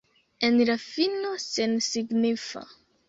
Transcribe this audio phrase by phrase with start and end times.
[0.47, 2.65] En la fino, sensignifa.